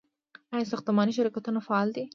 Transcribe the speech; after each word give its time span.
آیا 0.53 0.69
ساختماني 0.71 1.13
شرکتونه 1.17 1.59
فعال 1.67 1.87
دي؟ 1.95 2.03